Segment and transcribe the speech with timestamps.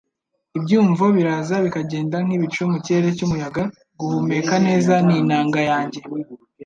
[0.57, 3.63] Ibyiyumvo biraza bikagenda nk'ibicu mu kirere cy'umuyaga.
[3.99, 5.99] Guhumeka neza ni inanga yanjye.”